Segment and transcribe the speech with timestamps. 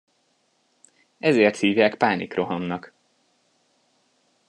[1.19, 2.93] Ezért hívják pánikrohamnak!